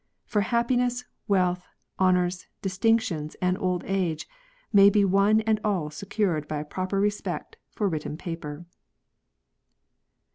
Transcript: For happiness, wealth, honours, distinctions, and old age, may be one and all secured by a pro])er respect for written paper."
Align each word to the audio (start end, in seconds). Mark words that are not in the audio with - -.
For 0.25 0.41
happiness, 0.41 1.05
wealth, 1.27 1.67
honours, 1.99 2.47
distinctions, 2.63 3.35
and 3.39 3.55
old 3.55 3.83
age, 3.85 4.27
may 4.73 4.89
be 4.89 5.05
one 5.05 5.41
and 5.41 5.59
all 5.63 5.91
secured 5.91 6.47
by 6.47 6.57
a 6.57 6.65
pro])er 6.65 6.99
respect 6.99 7.57
for 7.69 7.87
written 7.87 8.17
paper." 8.17 8.65